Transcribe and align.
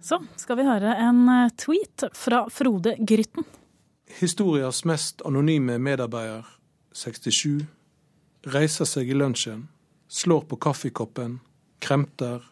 Så 0.00 0.18
skal 0.40 0.56
vi 0.60 0.64
høre 0.64 0.94
en 0.96 1.26
eh, 1.28 1.50
tweet 1.60 2.06
fra 2.16 2.46
Frode 2.52 2.96
Grytten. 2.98 3.44
Historias 4.20 4.82
mest 4.88 5.22
anonyme 5.28 5.76
medarbeider, 5.78 6.46
67, 6.96 7.60
reiser 8.50 8.88
seg 8.88 9.12
i 9.12 9.16
lunsjen, 9.16 9.68
slår 10.08 10.48
på 10.50 10.58
kaffekoppen, 10.64 11.38
kremter 11.84 12.42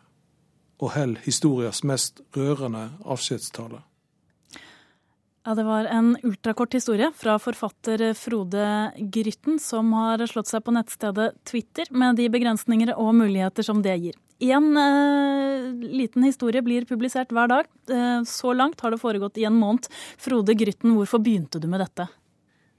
og 0.79 0.93
holder 0.95 1.25
historias 1.25 1.83
mest 1.89 2.23
rørende 2.37 2.91
avskjedstale. 3.03 3.83
Ja, 5.49 5.55
Det 5.55 5.65
var 5.65 5.85
en 5.89 6.17
ultrakort 6.23 6.75
historie 6.77 7.09
fra 7.17 7.39
forfatter 7.41 8.13
Frode 8.15 8.93
Grytten, 8.99 9.59
som 9.59 9.93
har 9.97 10.21
slått 10.29 10.51
seg 10.53 10.63
på 10.63 10.75
nettstedet 10.77 11.33
Twitter, 11.49 11.89
med 11.91 12.21
de 12.21 12.29
begrensninger 12.29 12.93
og 12.95 13.15
muligheter 13.17 13.65
som 13.65 13.81
det 13.83 13.97
gir. 13.97 14.19
Én 14.39 14.77
eh, 14.77 15.73
liten 15.83 16.23
historie 16.23 16.63
blir 16.63 16.87
publisert 16.87 17.33
hver 17.35 17.51
dag. 17.51 17.67
Eh, 17.91 18.23
så 18.23 18.53
langt 18.55 18.81
har 18.81 18.95
det 18.95 19.01
foregått 19.03 19.39
i 19.39 19.47
en 19.49 19.57
måned. 19.59 19.89
Frode 20.19 20.55
Grytten, 20.55 20.95
hvorfor 20.95 21.19
begynte 21.19 21.59
du 21.59 21.67
med 21.67 21.83
dette? 21.83 22.07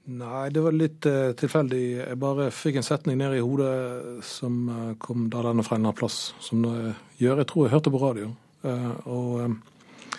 Nei, 0.08 0.48
det 0.48 0.62
var 0.64 0.72
litt 0.72 1.04
eh, 1.06 1.34
tilfeldig. 1.36 1.82
Jeg 1.98 2.20
bare 2.22 2.48
fikk 2.54 2.80
en 2.80 2.86
setning 2.86 3.18
ned 3.20 3.36
i 3.36 3.42
hodet 3.44 4.24
som 4.24 4.62
eh, 4.72 4.94
kom 5.02 5.28
da 5.30 5.44
denne 5.50 5.64
fra 5.66 5.76
en 5.76 5.84
annen 5.84 5.98
plass. 5.98 6.30
Som 6.40 6.64
det 6.64 6.94
gjør. 7.20 7.42
Jeg 7.42 7.50
tror 7.52 7.66
jeg 7.66 7.74
hørte 7.74 7.92
på 7.92 8.00
radio. 8.06 8.30
Eh, 8.64 8.88
og 9.12 9.36
eh, 9.44 10.16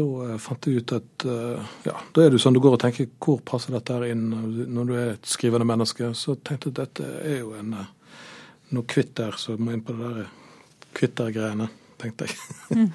da 0.00 0.08
eh, 0.24 0.40
fant 0.40 0.70
jeg 0.70 0.80
ut 0.80 0.96
at 0.96 1.28
eh, 1.28 1.76
ja, 1.90 1.98
da 2.16 2.24
er 2.24 2.32
det 2.32 2.40
sånn 2.40 2.56
du 2.56 2.62
går 2.64 2.78
og 2.78 2.82
tenker 2.86 3.12
hvor 3.20 3.44
passer 3.44 3.76
dette 3.76 3.92
her 3.92 4.08
inn 4.08 4.24
når 4.72 4.88
du 4.88 4.96
er 4.96 5.12
et 5.12 5.28
skrivende 5.28 5.68
menneske. 5.68 6.14
Så 6.16 6.38
tenkte 6.40 6.72
jeg 6.72 6.78
at 6.78 6.82
dette 6.82 7.12
er 7.28 7.38
jo 7.44 7.52
en, 7.60 7.76
eh, 7.76 8.18
noe 8.72 9.06
så 9.36 9.52
jeg 9.52 9.60
må 9.60 9.76
inn 9.76 9.84
på 9.84 9.94
det 10.00 10.16
der 10.16 10.34
kvittergreiene, 10.96 11.68
tenkte 12.00 12.28
jeg. 12.28 12.88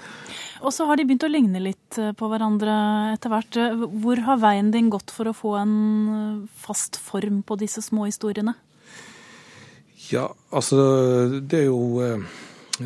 Og 0.62 0.74
så 0.74 0.86
har 0.86 0.98
de 0.98 1.06
begynt 1.08 1.26
å 1.26 1.32
ligne 1.32 1.62
litt 1.64 1.98
eh, 1.98 2.12
på 2.18 2.30
hverandre 2.30 2.74
etter 3.16 3.34
hvert. 3.34 3.58
Hvor 4.04 4.22
har 4.28 4.42
veien 4.42 4.70
din 4.74 4.92
gått 4.94 5.14
for 5.14 5.30
å 5.30 5.36
få 5.36 5.56
en 5.62 5.74
eh, 6.14 6.60
fast 6.62 7.00
form 7.02 7.42
på 7.48 7.58
disse 7.62 7.82
små 7.82 8.06
historiene? 8.10 8.54
Ja, 10.12 10.28
altså 10.54 10.78
det 11.40 11.64
er 11.64 11.68
jo 11.70 12.04
eh, 12.06 12.22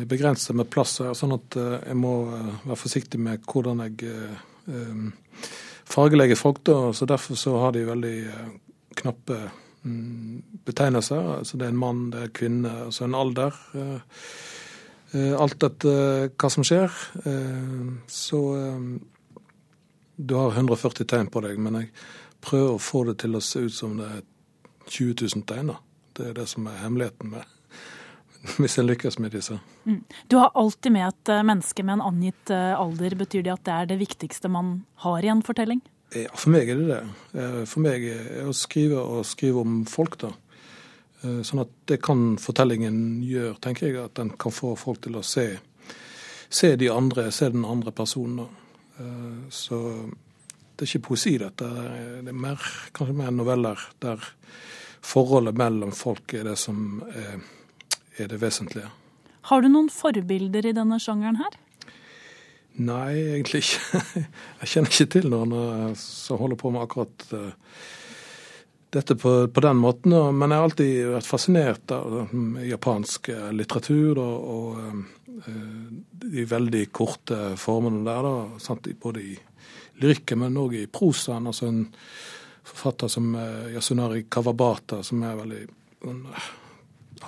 begrenset 0.08 0.56
med 0.56 0.70
plass 0.72 0.98
her, 1.04 1.12
sånn 1.16 1.36
at 1.36 1.56
jeg 1.58 1.96
må 1.98 2.14
være 2.30 2.80
forsiktig 2.80 3.20
med 3.22 3.44
hvordan 3.48 3.80
jeg 3.86 4.10
fargelegger 5.86 6.36
folk. 6.36 6.60
da, 6.66 6.92
så 6.96 7.08
Derfor 7.08 7.38
så 7.40 7.54
har 7.62 7.72
de 7.72 7.86
veldig 7.86 8.16
knappe 8.98 9.38
mm, 9.86 10.60
betegnelser. 10.68 11.30
Altså 11.38 11.56
det 11.56 11.68
er 11.68 11.72
en 11.72 11.80
mann, 11.80 12.02
det 12.12 12.20
er 12.20 12.28
en 12.28 12.36
kvinne, 12.40 12.74
altså 12.88 13.06
en 13.06 13.16
alder. 13.16 13.56
Eh, 15.16 15.32
eh, 15.32 15.40
alt 15.40 15.58
dette, 15.64 15.96
hva 16.36 16.50
som 16.52 16.66
skjer. 16.66 16.92
Eh, 17.24 17.82
så 18.12 18.42
eh, 18.60 18.86
du 20.16 20.34
har 20.34 20.54
140 20.54 21.08
tegn 21.08 21.28
på 21.32 21.42
deg, 21.44 21.58
men 21.60 21.80
jeg 21.80 21.90
prøver 22.44 22.76
å 22.76 22.82
få 22.82 23.04
det 23.10 23.18
til 23.24 23.36
å 23.36 23.42
se 23.44 23.66
ut 23.66 23.74
som 23.74 23.98
det 24.00 24.06
er 24.06 24.22
20 24.86 25.26
000 25.34 25.44
tegn. 25.48 25.74
Det 26.16 26.30
er 26.30 26.38
det 26.38 26.46
som 26.48 26.66
er 26.70 26.80
hemmeligheten 26.84 27.34
med 27.34 27.44
hvis 28.60 28.78
en 28.78 28.86
lykkes 28.86 29.18
med 29.18 29.34
disse. 29.34 29.58
Du 30.30 30.38
har 30.38 30.54
alltid 30.54 30.94
med 30.94 31.08
et 31.08 31.32
eh, 31.34 31.42
menneske 31.46 31.82
med 31.82 31.98
en 31.98 32.06
angitt 32.12 32.52
eh, 32.54 32.72
alder. 32.78 33.16
Betyr 33.18 33.42
det 33.42 33.54
at 33.56 33.64
det 33.66 33.74
er 33.74 33.92
det 33.92 34.00
viktigste 34.00 34.50
man 34.52 34.80
har 35.04 35.24
i 35.24 35.32
en 35.32 35.42
fortelling? 35.46 35.82
Ja, 36.14 36.30
for 36.38 36.54
meg 36.54 36.70
er 36.70 36.78
det 36.80 36.86
det. 36.92 37.00
Eh, 37.34 37.62
For 37.66 37.82
meg 37.82 38.06
er 38.12 38.46
å 38.46 38.54
skrive 38.54 39.02
og 39.02 39.26
skrive 39.26 39.64
om 39.64 39.80
folk, 39.90 40.18
da. 40.22 40.30
Eh, 41.22 41.40
Sånn 41.46 41.62
at 41.62 41.72
det 41.88 42.00
kan 42.04 42.36
fortellingen 42.40 43.22
gjøre, 43.26 43.56
tenker 43.64 43.88
jeg. 43.88 43.98
At 44.04 44.16
den 44.20 44.34
kan 44.38 44.54
få 44.54 44.74
folk 44.78 45.02
til 45.06 45.18
å 45.18 45.24
se, 45.24 45.48
se 46.48 46.74
de 46.76 46.90
andre, 46.92 47.30
se 47.32 47.50
den 47.54 47.64
andre 47.64 47.92
personen. 47.96 48.48
Eh, 48.98 49.48
Så 49.50 49.80
det 50.76 50.84
er 50.84 50.90
ikke 50.90 51.08
poesi, 51.08 51.38
dette. 51.40 51.64
Det 51.64 52.28
er 52.28 52.36
mer, 52.36 52.60
kanskje 52.92 53.16
mer 53.16 53.32
noveller 53.32 53.80
der 54.00 54.20
forholdet 55.06 55.56
mellom 55.56 55.92
folk 55.94 56.34
er 56.34 56.44
det 56.50 56.56
som 56.58 57.02
er, 57.14 57.38
er 58.18 58.28
det 58.28 58.40
vesentlige. 58.42 58.90
Har 59.46 59.62
du 59.62 59.68
noen 59.70 59.88
forbilder 59.88 60.66
i 60.66 60.74
denne 60.74 60.98
sjangeren 60.98 61.38
her? 61.38 61.54
Nei, 62.76 63.14
egentlig 63.38 63.62
ikke. 63.62 64.00
Jeg 64.60 64.72
kjenner 64.72 64.92
ikke 64.92 65.12
til 65.14 65.30
noen 65.32 65.54
eh, 65.56 65.94
som 65.96 66.42
holder 66.42 66.60
på 66.60 66.72
med 66.74 66.82
akkurat 66.82 67.28
dette 68.90 69.16
på, 69.18 69.34
på 69.48 69.60
den 69.64 69.76
måten. 69.80 70.14
Og, 70.16 70.34
Men 70.34 70.52
jeg 70.52 70.60
har 70.60 70.68
alltid 70.68 70.94
vært 71.16 71.28
fascinert 71.28 71.94
av 71.94 72.16
mm, 72.32 72.62
japansk 72.70 73.30
eh, 73.34 73.50
litteratur 73.56 74.20
og, 74.22 74.48
og 74.56 75.46
eh, 75.46 75.90
de 76.26 76.46
veldig 76.48 76.86
korte 76.94 77.40
formene 77.60 78.04
der. 78.06 78.28
da, 78.28 78.60
sant? 78.62 78.88
Både 79.02 79.24
i 79.24 79.36
lyrikken, 80.02 80.42
men 80.44 80.60
òg 80.60 80.78
i 80.80 80.86
prosaen. 80.92 81.48
Altså 81.48 81.70
en 81.70 81.82
forfatter 82.66 83.08
som 83.12 83.34
eh, 83.34 83.74
Yasunari 83.74 84.26
Kawabata, 84.30 85.02
som 85.06 85.22
er 85.26 85.36
veldig 85.40 85.66
sånn, 86.02 86.22
eh, 86.30 86.48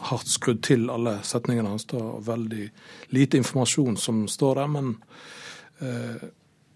hardt 0.08 0.30
skrudd 0.30 0.62
til 0.66 0.88
alle 0.92 1.18
setningene 1.26 1.74
hans. 1.74 1.86
da, 1.90 2.00
og 2.02 2.26
Veldig 2.26 2.66
lite 3.16 3.40
informasjon 3.40 3.96
som 4.00 4.26
står 4.30 4.60
der, 4.62 4.74
men 4.74 4.96
eh, 5.80 6.28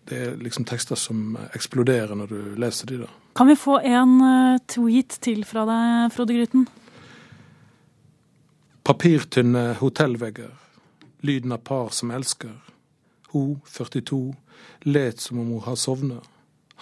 det 0.09 0.19
er 0.19 0.37
liksom 0.37 0.65
tekster 0.69 0.99
som 0.99 1.37
eksploderer 1.55 2.15
når 2.19 2.31
du 2.33 2.39
leser 2.61 2.91
de 2.91 3.03
da. 3.05 3.11
Kan 3.39 3.49
vi 3.49 3.57
få 3.57 3.79
en 3.81 4.19
eh, 4.27 4.61
tweet 4.69 5.19
til 5.25 5.45
fra 5.49 5.65
deg, 5.69 6.13
Frode 6.13 6.37
Gryten? 6.37 6.67
Papirtynne 8.83 9.77
hotellvegger, 9.79 10.51
lyden 11.23 11.55
av 11.55 11.63
par 11.65 11.95
som 11.95 12.11
elsker. 12.11 12.53
Hun, 13.33 13.61
42, 13.71 14.35
let 14.91 15.23
som 15.23 15.39
om 15.39 15.55
hun 15.55 15.65
har 15.65 15.79
sovnet. 15.81 16.29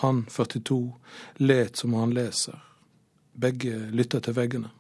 Han, 0.01 0.25
42, 0.29 0.81
let 1.45 1.77
som 1.77 1.95
om 1.95 2.01
han 2.07 2.15
leser. 2.17 2.57
Begge 3.37 3.77
lytter 3.93 4.25
til 4.25 4.35
veggene. 4.35 4.73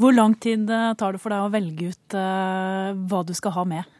Hvor 0.00 0.14
lang 0.16 0.34
tid 0.40 0.70
eh, 0.72 0.94
tar 0.98 1.14
det 1.14 1.20
for 1.22 1.30
deg 1.30 1.44
å 1.44 1.52
velge 1.52 1.92
ut 1.92 2.16
eh, 2.18 2.88
hva 3.06 3.20
du 3.28 3.34
skal 3.36 3.54
ha 3.60 3.66
med? 3.68 3.98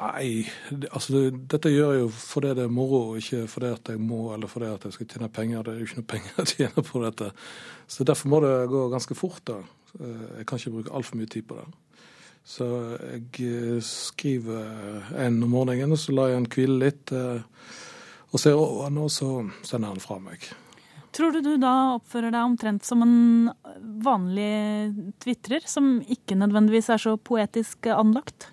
Nei, 0.00 0.46
altså 0.94 1.12
det, 1.12 1.22
dette 1.52 1.68
gjør 1.74 1.90
jeg 1.92 2.04
jo 2.06 2.08
fordi 2.14 2.54
det 2.56 2.62
er 2.64 2.72
moro, 2.72 3.00
ikke 3.20 3.42
fordi 3.52 3.72
at 3.74 3.90
jeg 3.92 4.00
må 4.00 4.30
eller 4.32 4.48
fordi 4.48 4.70
at 4.72 4.86
jeg 4.86 4.94
skal 4.96 5.08
tjene 5.10 5.28
penger. 5.28 5.62
Det 5.66 5.74
er 5.74 5.82
jo 5.82 5.88
ikke 5.88 6.00
noe 6.00 6.10
penger 6.14 6.40
å 6.40 6.46
tjene 6.48 6.84
på 6.86 7.02
dette. 7.04 7.28
Så 7.90 8.06
derfor 8.08 8.32
må 8.32 8.38
det 8.44 8.54
gå 8.72 8.84
ganske 8.94 9.16
fort. 9.18 9.42
da. 9.50 9.58
Eh, 10.00 10.22
Jeg 10.38 10.46
kan 10.48 10.60
ikke 10.62 10.72
bruke 10.78 10.94
altfor 10.96 11.20
mye 11.20 11.28
tid 11.34 11.44
på 11.50 11.58
det. 11.58 11.66
Så 12.48 12.66
jeg 13.10 13.44
eh, 13.44 13.82
skriver 13.84 15.12
en 15.20 15.36
om 15.44 15.52
morgenen, 15.52 15.92
så 16.00 16.14
lar 16.16 16.30
jeg 16.32 16.40
den 16.40 16.48
hvile 16.54 16.78
litt. 16.86 17.12
eh, 17.12 17.42
Og 18.32 18.40
ser 18.40 18.56
over 18.56 18.88
den, 18.88 18.98
og 19.04 19.10
så 19.12 19.28
sender 19.66 19.90
jeg 19.90 19.98
den 19.98 20.04
fra 20.06 20.16
meg. 20.22 20.48
Tror 21.12 21.34
du 21.34 21.40
du 21.42 21.56
da 21.58 21.74
oppfører 21.98 22.30
deg 22.30 22.46
omtrent 22.46 22.86
som 22.86 23.02
en 23.02 23.50
vanlig 24.00 24.94
tvitrer, 25.20 25.66
som 25.66 25.98
ikke 26.06 26.38
nødvendigvis 26.38 26.88
er 26.94 27.02
så 27.02 27.16
poetisk 27.18 27.90
anlagt? 27.90 28.46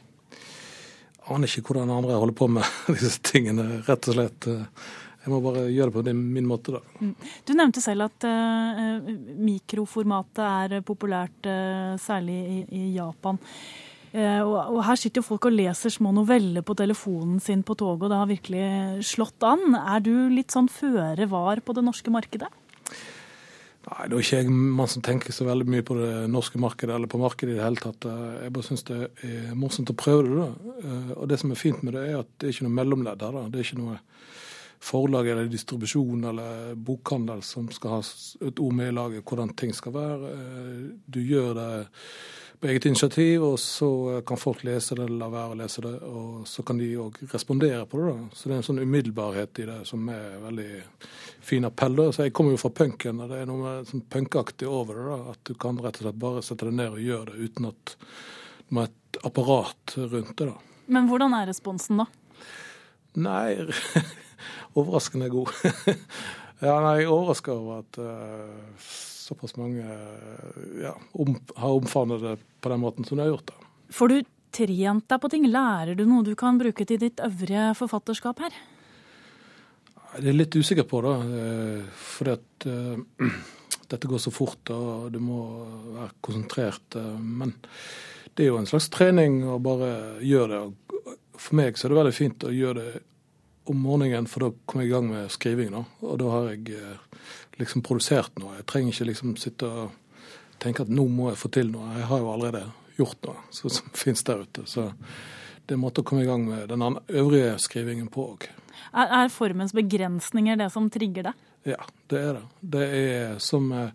Aner 1.34 1.52
ikke 1.52 1.74
hvordan 1.74 1.92
andre 1.92 2.16
holder 2.16 2.38
på 2.38 2.48
med 2.52 2.80
disse 2.96 3.20
tingene, 3.26 3.82
rett 3.88 4.08
og 4.08 4.18
slett. 4.18 4.48
eh, 4.52 4.86
Jeg 5.26 5.34
må 5.34 5.42
bare 5.44 5.66
gjøre 5.68 5.92
det 5.92 6.14
på 6.14 6.16
min 6.16 6.48
måte, 6.48 6.78
da. 6.78 7.10
Du 7.44 7.52
nevnte 7.58 7.84
selv 7.84 8.06
at 8.06 8.24
uh, 8.24 9.10
mikroformatet 9.44 10.40
er 10.46 10.86
populært, 10.88 11.50
uh, 11.50 11.98
særlig 12.00 12.38
i, 12.54 12.62
i 12.72 12.84
Japan. 12.96 13.42
Uh, 14.14 14.40
og 14.48 14.80
her 14.88 14.96
sitter 14.96 15.20
jo 15.20 15.28
folk 15.28 15.50
og 15.50 15.58
leser 15.58 15.92
små 15.92 16.14
noveller 16.16 16.64
på 16.64 16.78
telefonen 16.80 17.42
sin 17.44 17.66
på 17.68 17.76
toget, 17.76 18.06
og 18.08 18.14
det 18.14 18.22
har 18.22 18.32
virkelig 18.32 19.10
slått 19.10 19.44
an. 19.44 19.76
Er 19.76 20.00
du 20.06 20.14
litt 20.32 20.56
sånn 20.56 20.72
føre 20.72 21.28
var 21.28 21.60
på 21.60 21.76
det 21.76 21.84
norske 21.84 22.14
markedet? 22.14 22.48
Nei, 23.88 24.08
det 24.10 24.18
er 24.18 24.24
ikke 24.26 24.40
jeg 24.42 24.52
mann 24.52 24.90
som 24.92 25.04
tenker 25.06 25.32
så 25.32 25.46
veldig 25.48 25.66
mye 25.72 25.84
på 25.88 25.96
det 25.96 26.12
norske 26.32 26.60
markedet, 26.60 26.92
eller 26.96 27.08
på 27.08 27.22
markedet 27.22 27.54
i 27.54 27.58
det 27.58 27.64
hele 27.64 27.80
tatt. 27.80 28.04
Jeg 28.44 28.52
bare 28.58 28.68
syns 28.68 28.84
det 28.90 28.98
er 29.24 29.54
morsomt 29.56 29.94
å 29.94 29.96
prøve 29.96 30.26
det. 30.28 30.36
da. 30.42 30.74
Eh, 30.84 31.12
Og 31.16 31.28
det 31.32 31.40
som 31.40 31.52
er 31.52 31.62
fint 31.62 31.84
med 31.84 31.94
det, 31.96 32.04
er 32.10 32.20
at 32.20 32.28
det 32.38 32.50
er 32.50 32.54
ikke 32.56 32.68
noe 32.68 32.78
mellomledd 32.82 33.22
her. 33.24 33.32
da. 33.32 33.46
Det 33.48 33.60
er 33.62 33.64
ikke 33.64 33.80
noe 33.80 34.00
forlag 34.80 35.28
eller 35.32 35.48
distribusjon 35.50 36.26
eller 36.30 36.76
bokhandel 36.76 37.42
som 37.44 37.70
skal 37.74 37.96
ha 37.96 38.02
et 38.46 38.60
ord 38.60 38.76
med 38.78 38.92
i 38.92 38.98
laget 38.98 39.24
hvordan 39.26 39.56
ting 39.56 39.74
skal 39.74 39.94
være. 39.96 40.34
Eh, 40.36 40.92
Du 41.08 41.20
gjør 41.24 41.54
det 41.56 41.88
på 42.60 42.68
eget 42.68 42.86
initiativ, 42.90 43.44
og 43.44 43.60
så 43.62 44.22
kan 44.26 44.38
folk 44.42 44.64
lese 44.66 44.96
det 44.98 45.04
eller 45.06 45.20
la 45.20 45.28
være 45.30 45.54
å 45.54 45.58
lese 45.60 45.82
det. 45.86 45.94
Og 46.10 46.48
så 46.50 46.64
kan 46.66 46.80
de 46.82 46.88
òg 46.98 47.20
respondere 47.34 47.84
på 47.86 48.00
det. 48.02 48.14
da. 48.14 48.30
Så 48.34 48.50
det 48.50 48.56
er 48.56 48.62
en 48.62 48.66
sånn 48.66 48.82
umiddelbarhet 48.82 49.62
i 49.62 49.68
det 49.70 49.78
som 49.90 50.08
er 50.10 50.40
veldig 50.42 50.70
fin 51.46 51.68
appell. 51.70 51.96
da. 52.00 52.08
Så 52.12 52.26
Jeg 52.26 52.34
kommer 52.34 52.56
jo 52.56 52.62
fra 52.64 52.74
punken, 52.82 53.22
og 53.22 53.30
det 53.30 53.42
er 53.42 53.50
noe 53.50 53.62
med 53.62 53.92
sånn 53.92 54.06
punkaktig 54.10 54.68
over 54.68 54.98
det. 54.98 55.06
da, 55.12 55.32
At 55.36 55.44
du 55.44 55.54
kan 55.54 55.78
rett 55.78 56.00
og 56.02 56.08
slett 56.08 56.22
bare 56.24 56.42
sette 56.42 56.66
deg 56.66 56.74
ned 56.80 56.98
og 56.98 57.04
gjøre 57.06 57.26
det 57.34 57.50
uten 57.52 57.70
at 57.70 57.96
du 58.68 58.76
må 58.76 58.82
ha 58.82 58.90
et 58.90 59.20
apparat 59.24 59.98
rundt 59.98 60.36
det. 60.38 60.48
da. 60.48 60.58
Men 60.88 61.08
hvordan 61.12 61.34
er 61.38 61.48
responsen 61.52 62.02
da? 62.02 62.08
Nei, 63.18 63.58
overraskende 64.78 65.30
god. 65.30 65.54
ja, 66.66 66.74
nei, 66.82 66.98
jeg 67.02 67.06
er 67.06 67.14
overraska 67.14 67.54
over 67.54 67.84
at 67.86 68.02
eh, 68.02 68.82
såpass 69.28 69.58
mange 69.60 69.84
eh, 69.84 70.64
ja, 70.86 70.96
om, 71.14 71.36
har 71.56 71.76
omfavnet 71.78 72.24
det 72.24 72.34
på 72.64 72.72
den 72.72 72.82
måten 72.84 73.08
som 73.08 73.18
de 73.18 73.26
har 73.26 73.36
gjort. 73.36 73.52
det. 73.52 73.70
Får 73.98 74.14
du 74.14 74.18
trent 74.58 75.06
deg 75.12 75.22
på 75.22 75.32
ting? 75.32 75.46
Lærer 75.52 75.98
du 75.98 76.06
noe 76.08 76.26
du 76.26 76.34
kan 76.40 76.60
bruke 76.60 76.88
til 76.88 77.00
ditt 77.02 77.22
øvrige 77.24 77.70
forfatterskap 77.78 78.42
her? 78.46 78.58
Det 80.18 80.32
er 80.32 80.40
litt 80.40 80.56
usikker 80.56 80.88
på, 80.88 81.04
da. 81.06 81.14
Fordi 82.00 82.34
at 82.34 82.68
uh, 82.72 83.28
dette 83.92 84.10
går 84.10 84.22
så 84.24 84.32
fort, 84.34 84.72
og 84.74 85.12
du 85.14 85.20
må 85.22 85.42
være 85.98 86.10
konsentrert. 86.26 86.98
Men 87.20 87.54
det 88.34 88.46
er 88.46 88.52
jo 88.52 88.62
en 88.62 88.70
slags 88.70 88.90
trening 88.94 89.44
å 89.46 89.60
bare 89.64 89.92
gjøre 90.26 90.64
det. 90.64 91.14
For 91.38 91.60
meg 91.60 91.78
så 91.78 91.86
er 91.86 91.94
det 91.94 92.00
veldig 92.00 92.18
fint 92.18 92.48
å 92.48 92.56
gjøre 92.56 92.82
det 92.82 93.04
om 93.68 93.80
morgenen, 93.84 94.28
for 94.32 94.46
da 94.46 94.52
kommer 94.66 94.86
jeg 94.86 94.92
i 94.92 94.96
gang 94.96 95.10
med 95.12 95.32
skriving. 95.34 95.74
Da. 95.74 95.84
Og 96.08 96.20
da 96.22 96.32
har 96.32 96.52
jeg 96.54 96.78
liksom 97.58 97.84
produsert 97.86 98.38
noe. 98.42 98.58
Jeg 98.60 98.68
trenger 98.70 98.94
ikke 98.94 99.10
liksom 99.12 99.38
sitte 99.42 99.70
og 99.70 99.96
tenke 100.62 100.86
at 100.86 100.92
nå 100.94 101.08
må 101.12 101.32
jeg 101.32 101.42
få 101.42 101.52
til 101.54 101.72
noe. 101.74 101.90
Jeg 101.98 102.10
har 102.10 102.24
jo 102.24 102.32
allerede 102.34 102.64
gjort 102.98 103.28
noe 103.28 103.44
som, 103.50 103.74
som 103.74 103.92
finnes 104.04 104.24
der 104.28 104.46
ute. 104.46 104.66
Så 104.70 104.90
det 104.92 105.76
er 105.76 105.80
en 105.80 105.84
måte 105.84 106.04
å 106.04 106.08
komme 106.08 106.24
i 106.24 106.30
gang 106.30 106.48
med 106.48 106.72
den 106.72 106.86
øvrige 107.08 107.58
skrivingen 107.62 108.10
på 108.14 108.32
òg. 108.34 108.50
Er, 108.94 109.08
er, 109.08 109.32
formens 109.34 109.74
begrensninger 109.76 110.60
det 110.60 110.70
som 110.74 110.88
trigger 110.94 111.30
deg? 111.30 111.48
Ja, 111.68 111.82
det 112.08 112.20
er 112.24 112.38
det. 112.38 112.44
Det 112.62 112.86
er 112.98 113.40
som 113.44 113.68
eh, 113.76 113.90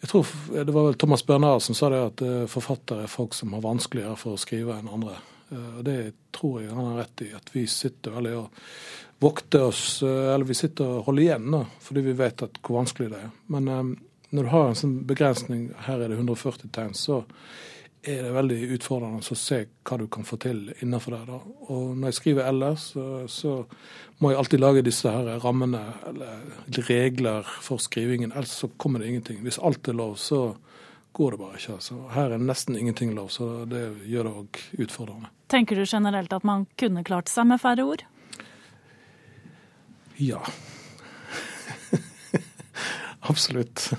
jeg 0.00 0.08
tror 0.08 0.30
Det 0.64 0.72
var 0.72 0.86
vel 0.86 0.94
Thomas 0.94 1.26
Bernard 1.26 1.62
som 1.62 1.76
sa 1.76 1.90
det 1.92 2.00
at 2.00 2.22
eh, 2.24 2.46
forfattere 2.48 3.04
er 3.04 3.12
folk 3.12 3.36
som 3.36 3.52
har 3.52 3.64
vanskeligere 3.64 4.16
for 4.16 4.36
å 4.36 4.40
skrive 4.40 4.78
enn 4.78 4.88
andre. 4.88 5.18
Eh, 5.50 5.68
og 5.78 5.84
Det 5.84 5.98
tror 6.32 6.62
jeg 6.62 6.72
han 6.72 6.92
har 6.92 7.02
rett 7.02 7.24
i. 7.26 7.30
At 7.36 7.52
vi 7.52 7.66
sitter 7.68 8.16
veldig 8.16 8.36
og 8.38 8.64
vokter 9.20 9.66
oss, 9.68 10.02
eller 10.02 10.48
vi 10.48 10.56
sitter 10.56 10.98
og 10.98 11.08
holder 11.10 11.26
igjen 11.26 11.50
da, 11.52 11.64
fordi 11.84 12.04
vi 12.06 12.16
vet 12.16 12.46
at 12.46 12.60
hvor 12.64 12.80
vanskelig 12.80 13.10
det 13.12 13.18
er. 13.20 13.32
Men 13.52 13.68
når 14.30 14.46
du 14.46 14.50
har 14.52 14.68
en 14.68 14.78
sånn 14.78 14.94
begrensning, 15.08 15.66
her 15.86 16.00
er 16.00 16.12
det 16.12 16.16
140 16.16 16.70
tegn, 16.72 16.94
så 16.96 17.24
er 18.02 18.22
det 18.24 18.32
veldig 18.32 18.58
utfordrende 18.76 19.20
å 19.20 19.36
se 19.36 19.58
hva 19.84 19.98
du 20.00 20.06
kan 20.12 20.24
få 20.24 20.38
til 20.40 20.62
innenfor 20.80 21.16
det. 21.16 21.20
Da. 21.28 21.38
Og 21.68 21.98
når 21.98 22.12
jeg 22.12 22.18
skriver 22.20 22.48
ellers, 22.48 22.86
så, 22.94 23.06
så, 23.28 23.56
må 24.20 24.32
jeg 24.32 24.40
alltid 24.40 24.60
lage 24.60 24.84
disse 24.84 25.12
her 25.12 25.28
rammene 25.40 25.80
eller 26.08 26.80
regler 26.88 27.48
for 27.64 27.80
skrivingen. 27.80 28.32
Ellers 28.32 28.56
så 28.62 28.70
kommer 28.80 29.00
det 29.00 29.10
ingenting. 29.10 29.42
Hvis 29.44 29.60
alt 29.64 29.88
er 29.88 29.96
lov, 29.96 30.16
så 30.20 30.54
går 31.16 31.34
det 31.34 31.40
bare 31.42 31.60
ikke. 31.60 31.76
Altså. 31.76 31.98
Her 32.14 32.36
er 32.36 32.44
nesten 32.44 32.78
ingenting 32.78 33.14
lov, 33.16 33.30
så 33.34 33.50
det 33.68 33.82
gjør 34.08 34.28
det 34.28 34.34
òg 34.42 34.62
utfordrende. 34.86 35.32
Tenker 35.50 35.76
du 35.80 35.84
generelt 35.88 36.32
at 36.32 36.44
man 36.46 36.68
kunne 36.80 37.04
klart 37.04 37.32
seg 37.32 37.48
med 37.50 37.60
færre 37.60 37.84
ord? 37.84 38.04
Ja. 40.20 40.42
Absolutt. 43.22 43.96